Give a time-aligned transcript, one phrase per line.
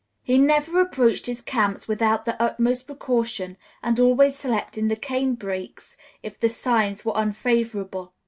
[0.23, 5.35] He never approached his camp without the utmost precaution, and always slept in the cane
[5.35, 8.11] brakes if the signs were unfavorable.